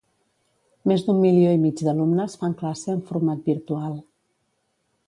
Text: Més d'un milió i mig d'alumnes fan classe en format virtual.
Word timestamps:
Més 0.91 1.03
d'un 1.09 1.19
milió 1.25 1.51
i 1.57 1.59
mig 1.65 1.83
d'alumnes 1.89 2.39
fan 2.45 2.59
classe 2.63 2.91
en 2.95 3.07
format 3.13 3.47
virtual. 3.53 3.95